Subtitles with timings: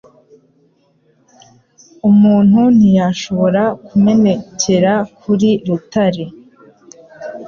[2.09, 6.25] umuntu ntiyashobora kumenekera kuri Rutare.